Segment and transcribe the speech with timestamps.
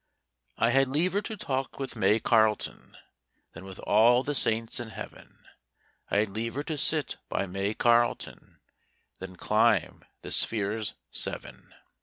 [0.57, 2.97] 'I had liever to talk with May Carleton,
[3.53, 5.45] Than with all the saints in Heaven;
[6.09, 8.61] I had liever to sit by May Carleton
[9.19, 11.75] Than climb the spheres seven.